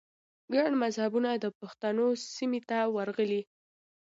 [0.53, 3.41] ګڼ مذهبونه د پښتنو سیمې ته ورغلي